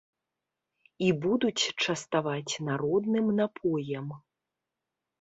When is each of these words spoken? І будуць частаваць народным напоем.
І 1.07 1.11
будуць 1.25 1.69
частаваць 1.85 2.59
народным 2.71 3.25
напоем. 3.41 4.07